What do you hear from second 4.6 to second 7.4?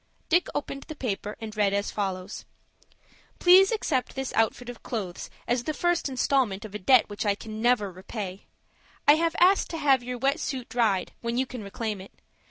of clothes as the first instalment of a debt which I